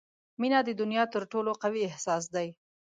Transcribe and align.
•مینه 0.39 0.59
د 0.67 0.69
دنیا 0.81 1.03
تر 1.13 1.23
ټولو 1.31 1.51
قوي 1.61 1.81
احساس 1.89 2.23
دی. 2.35 2.47